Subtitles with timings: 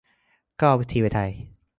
[0.61, 1.31] ก็ ทีวีไทย